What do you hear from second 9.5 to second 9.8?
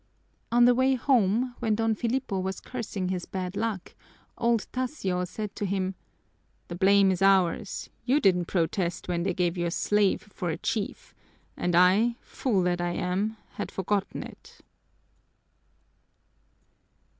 you a